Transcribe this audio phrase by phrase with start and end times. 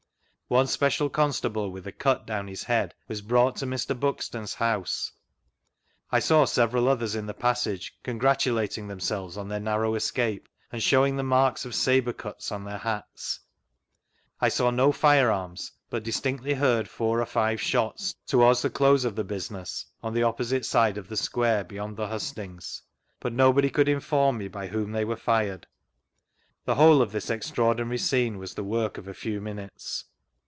[0.51, 3.97] One special constable, with a cut down his head, was brought to Mr.
[3.97, 5.13] Buxton's bouse.
[6.11, 11.15] I saw several others in the passage, congratulating themselves on their narrow escape, and showing
[11.15, 13.39] the marks of sabre cuts on their hats.
[14.41, 19.15] I saw no firearms, but distinctly heard four or five shots, towards the close of
[19.15, 22.81] the business, on the oj^iosite side of the square, beyond the hustings;
[23.21, 25.65] but nobody could inform me by whom they were fired.
[26.65, 30.03] The whole of this extraordinary scene was the work of a few minutes.